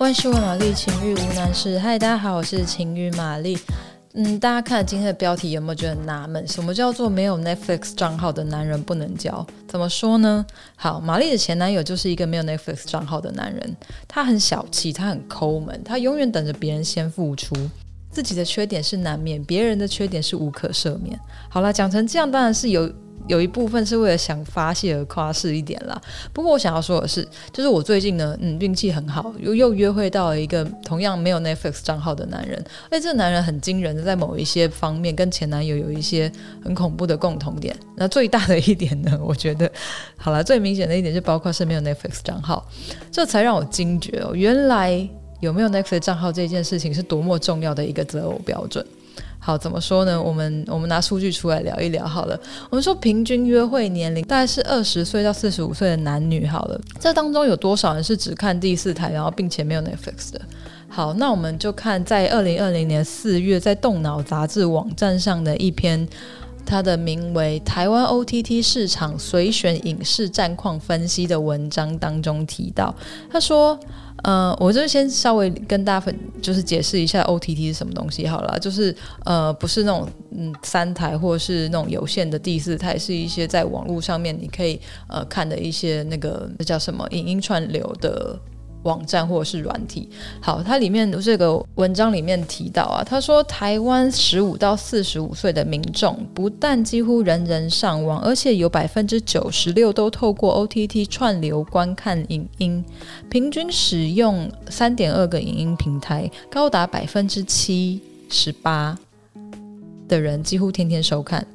[0.00, 1.78] 万事问玛丽，情欲无难事。
[1.78, 3.58] 嗨，大家好，我是情欲玛丽。
[4.14, 6.48] 嗯，大家看今天的标题有没有觉得很纳闷？
[6.48, 9.46] 什么叫做没有 Netflix 账号的男人不能交？
[9.68, 10.46] 怎么说呢？
[10.74, 13.76] 好，玛丽的前男友就是一个没有 Netflix 账号的男人，
[14.08, 17.54] 他很小气，他很抠门，他永远等着别人先付出，
[18.10, 21.20] 自己的缺点是难免，别人的缺点是无可赦免。
[21.50, 22.90] 好了，讲成这样当然是有。
[23.30, 26.00] 有一部分是为了想发泄而夸饰一点啦。
[26.32, 32.58] 不过我想要说的是，就是我最近呢，嗯，运气很好，又又约会到了一个同样没有 Netflix 账号的男人。
[32.90, 36.30] 而且这个男人很惊人的，在某一些方面跟前男友有一些
[36.64, 37.74] 很恐怖的共同点。
[37.96, 39.70] 那最大的一点呢， 我觉得，
[40.16, 42.66] 好了，最明显的一点就包括是没有 Netflix 账号，
[43.12, 48.84] 这才让我惊觉哦，原来有没有 Netflix 账号这件事情是多么重要的一个择偶标准。
[49.42, 50.22] 好，怎么说呢？
[50.22, 52.38] 我们我们拿数据出来聊一聊好了。
[52.68, 56.78] 我们说平均约会年龄大概是二十岁到四十五岁的男女好了。
[57.00, 60.40] 这当中有多少人是只看第四台，然后并且没有 Netflix 的？
[60.88, 66.06] 好，那我们就看在二零二零年四月在动脑杂志网站上的一篇，
[66.70, 72.94] 他的名为《台湾 OTT 市场随选影视战况分析》的文章当中提到，
[73.28, 73.78] 他说。
[74.22, 88.38] 呃，我就先稍微跟大家分，就是解释一下 OTT 是什么东西好了，就是呃，不是那种嗯三台或是那种有线的第四台，是一些在网络上面你可以呃看的一些那个那叫什么影音串流的。
[88.84, 90.08] 网站或者是软体，
[90.40, 102.84] 好，它里面这个文章里面提到啊，他说台湾十五到四十五岁的民众不但几乎人人上网，而且有百分之九十六都透过 OTT 串流观看影音，
[103.28, 108.96] 平均使用三点二个影音平台，高达百分之七十八
[110.08, 111.46] 的人几乎天天收看。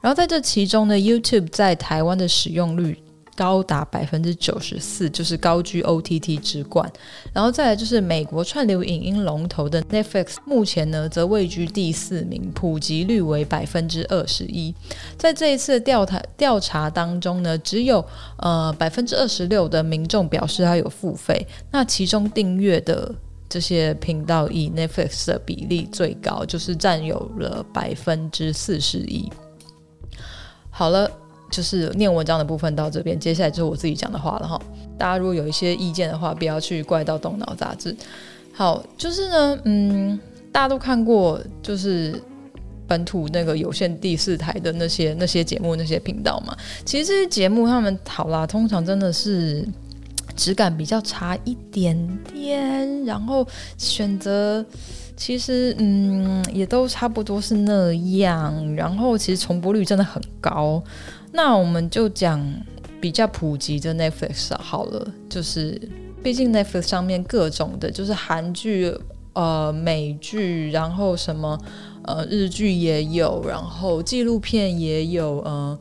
[0.00, 3.01] 然后在这其中呢，YouTube 在台湾的使用率。
[3.34, 6.90] 高达百分之九十四，就是高居 OTT 之冠。
[7.32, 14.74] 然后再来就是美国串流影音龙头的 Netflix，目前呢则位居第四名，普及率为百分之二十一。
[15.16, 18.04] 在这一次调查调查当中呢，只有
[18.36, 21.46] 呃百分之二十六的民众表示他有付费。
[21.70, 23.14] 那其中订阅的
[23.48, 29.32] 这些频道以 Netflix 的比例最高，就是占有了百分之四十一。
[30.70, 31.10] 好了。
[31.52, 34.60] 就是念文章的部分到这边，接下来就是我自己讲的话了哈。
[34.98, 37.94] 大家如果有一些意见的话，不要去怪到动脑杂志。
[38.54, 40.18] 好，就是呢，嗯，
[40.50, 42.20] 大家都看过，就是
[42.86, 46.56] 本土那个有线第四台的那些那些节目、那些频道嘛。
[46.84, 49.66] 其实这些节目他们好啦，通常真的是
[50.34, 53.46] 质感比较差一点点，然后
[53.76, 54.64] 选择
[55.16, 60.82] 其实嗯也都差不多是那样，然后其实重播率真的很高。
[61.32, 62.46] 那我们就讲
[63.00, 65.80] 比较普及的 Netflix 好了，就是
[66.22, 68.94] 毕竟 Netflix 上面各种的，就是韩剧、
[69.32, 71.58] 呃美剧，然后什么
[72.04, 75.78] 呃日剧也有，然后纪录片也有，呃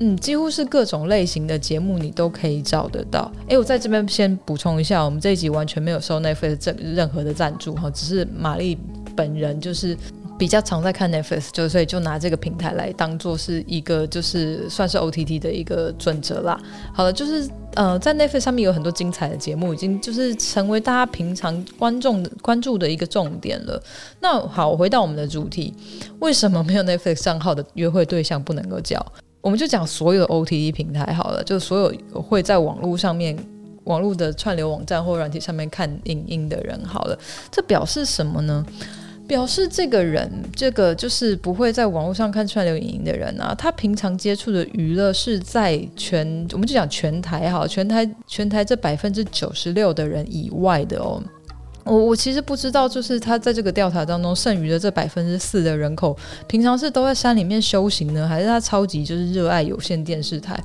[0.00, 3.32] 嗯，几乎是各种类型的节目你都可以找得到。
[3.48, 8.78] 诶，我在这边先补充一下，我们这一集完全没有收 Netflix 任何的赞助哈，只是玛丽
[9.16, 9.96] 本人就是。
[10.40, 16.58] 比较常在看 Netflix，就所以就拿这个平台来当做是一个就是算是 OTT 的一个准则啦。
[16.94, 23.82] 好了，就是呃在 Netflix 上面有很多精彩的节目，已经就是成为大家平常观众关注的一个重点了。
[24.20, 25.74] 那好，回到我们的主题，
[26.20, 28.98] 为什么没有 Netflix 账号的约会对象不能够交？
[29.42, 33.36] 我们就讲所有的 OTT 平台好了，就所有会在网络上面、
[33.84, 37.18] 网络的串流网站或软体上面看影音的人好了，
[37.50, 38.64] 这表示什么呢？
[39.30, 51.22] 表示这个人，这个就是不会在网络上看串流影音的人啊，他平常接触的娱乐是在全，我们就讲全台哈，全台全台这百分之九十六的人以外的哦。
[51.84, 56.18] 我我其实不知道，就是他在这个调查当中剩余的这百分之四的人口，
[56.48, 60.60] 平常是都在山里面修行呢，还是他超级就是热爱有线电视台？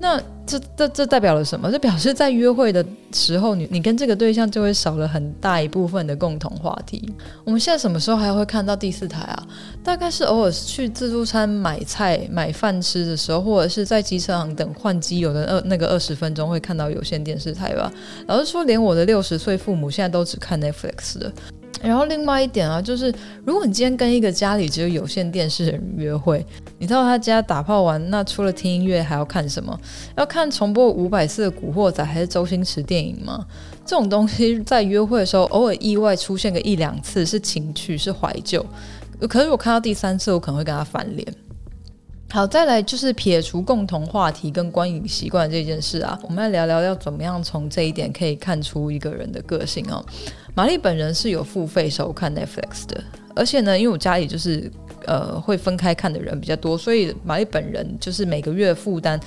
[0.00, 1.70] 那这这这代表了什么？
[1.70, 7.12] 这表示在约会的时候，你你跟这个对象就会少了很大一部分的共同话题。
[7.44, 9.46] 我们现在什么时候还会看到第四台啊？
[9.82, 17.92] 大概是偶尔去自助餐买菜买饭吃的时候，或者是在机车行等换机油的二那个二十分钟会看到有线电视台吧。
[18.28, 21.32] 老实说，连我的六十岁父母现在都只看 Netflix 的。
[21.82, 23.12] 然后另外一点啊，就是
[23.44, 26.44] 如果你今天跟一个家里只有有线电视的人约会，
[26.78, 29.78] 你到他家打炮完，那除了听音乐还要看什么？
[30.16, 33.46] 要看重播五百次的《古惑仔》还是周星驰电影吗？
[33.84, 38.64] 这种东西在约会的时候偶尔意外出现个一两次是情趣是怀旧，
[39.28, 41.26] 可是我看到第三次我可能会跟他翻脸。
[42.30, 50.04] 好，再来就是撇除共同话题跟观影习惯这件事啊，我们来聊聊要怎么样从这一点可以看出一个人的个性哦。
[50.54, 53.02] 玛丽本人是有付费收看 Netflix 的，
[53.34, 54.70] 而且呢，因为我家里就是
[55.06, 59.18] 呃会分开看的人比较多，所以玛丽本人就是每个月负担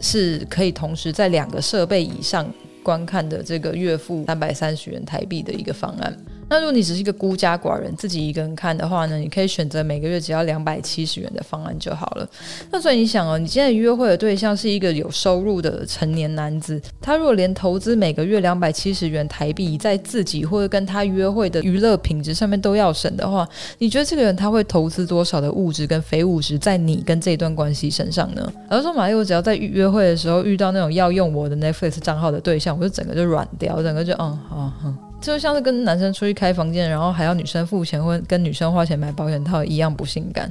[0.00, 2.52] 是可以同时在两个设备以上
[2.82, 6.16] 观看的这个月付三百三十元台币的一个方案。
[6.52, 12.28] 那如果你只是一个孤家寡人，自己一个人看的话呢，你可以选择每个月只要两百七十元的方案就好了。
[12.70, 23.48] 那所以你想哦，你现在约会的对象是一个有收入的成年男子，他如果连投资每个月两百七十元台币在自己或者跟他约会的娱乐品质上面都要省的话，
[23.78, 28.52] 你觉得这个人他会投资多少的物质跟非物质在你跟这段关系身上呢？
[28.68, 35.11] 而说马丽，我只要在约会的时候遇到那种要用我的 Netflix 账号的对象，我就整个就软掉，整个就嗯好嗯。
[35.22, 40.50] 就像是跟男生出去开房间，然后还要女生付钱，或跟女生花钱买保险套一样不性感。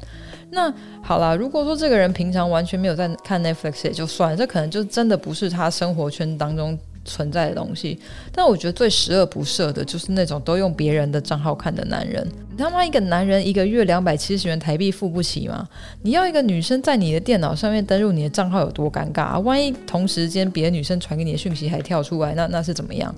[0.50, 0.74] 那
[1.04, 8.00] 好啦，如果说这个人平常完全没有在看 Netflix 也就算了，这可能就真的不是他生活圈当中存在的东西，
[8.32, 12.28] 但我觉得最十恶不赦的就是那种都用别人的账号看的男人。
[12.52, 15.68] 你他妈一个男人一个月两百七十元台币付不起吗？
[16.04, 19.40] 你要一个女生在你的电脑上面登录你的账号有多尴尬啊？
[19.40, 23.14] 万一同时间别的女生传给你的讯息还跳出来，那那是怎么样？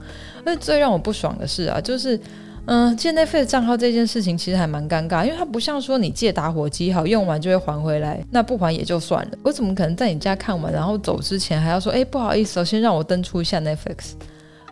[0.46, 2.20] 而最让我不爽的是啊，就是。
[2.66, 9.38] 嗯，借 Netflix 账号这件事情其实还蛮尴尬，因为它不像说你借打火机好用完就会还回来，那不还也就算了。
[9.44, 14.14] 我怎么可能在你家看完然后走之前还要说，哎，不好意思哦，先让我登出一下 Netflix。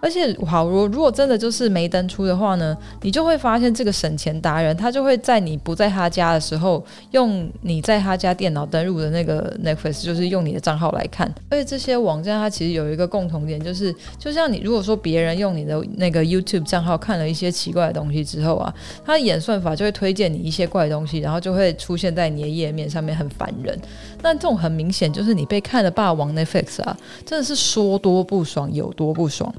[0.01, 11.31] 而且，好，如如果真的就是没登出的话呢，你就会发现这个省钱达人，他就会在你不在他家的时候，用你在他家电脑登录的那个 Netflix，就是用你的账号来看。
[11.50, 18.74] 而且这些网站它其实有一个共同点，就是就像你如果说别人用你的那个 YouTube 账号看了一些奇怪的东西之后啊，
[19.06, 23.80] 他演算法就会推荐你一些怪东西，然后就会出现在你的页面上面，很烦人。
[24.24, 29.54] 那这种很明显就是你被看了霸王 Netflix 啊，真的是说多不爽有多不爽。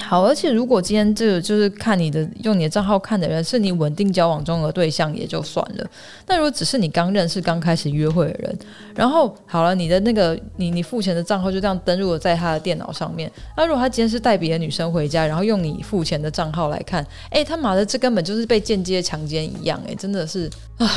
[0.00, 5.86] 好，而且如果今天这个就是看你的用你的账号看的人是你稳定交往中的对象也就算了，
[6.26, 8.58] 那如果只是你刚认识、刚开始约会的人，
[8.94, 20.88] 然后好了，你的那个你你付钱的账号就这样登录在他的电脑上面，那如果他今天是带别的女生回家，然后用你付钱的账号来看，哎，他妈的，这根本就是被间接强奸一样，哎，真的是啊。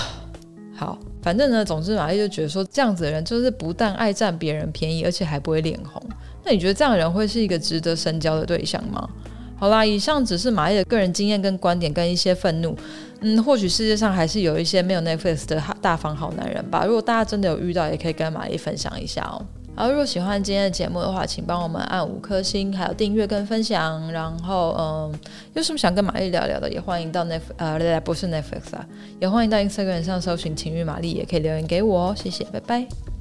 [0.75, 5.99] 好，反正呢，总之玛丽就觉得说这样子的人就是不但爱占别人便宜，而且还不会脸红。
[6.43, 9.09] 那你觉得这样的人会是一个值得深交的对象吗？
[9.57, 12.77] 好啦，以上只是玛丽的个人经验跟观点跟一些愤怒。
[13.21, 16.83] 嗯，或许世界上还是有一些没有 Netflix 的大方好男人吧。
[16.83, 19.45] 如果大家真的有遇到，也可以跟玛丽分享一下哦。
[19.75, 24.11] 好，如果喜欢今天的节目的话，请帮我们按五颗星，还有订阅跟分享。
[24.11, 25.19] 然后，嗯，
[25.55, 28.85] 有什么想跟玛丽聊聊的，也欢迎到 Netflix，呃，不是 Netflix 啊，
[29.19, 32.15] 也欢迎到 Instagram 上搜寻情欲玛丽，也可以留言给我哦。
[32.15, 33.12] 谢谢，拜拜。